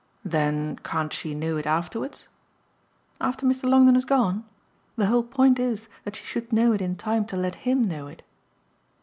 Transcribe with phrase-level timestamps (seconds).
[0.25, 2.27] "Then can't she know it afterwards?"
[3.19, 3.69] "After Mr.
[3.69, 4.45] Longdon has gone?
[4.95, 8.07] The whole point is that she should know it in time to let HIM know
[8.07, 8.23] it."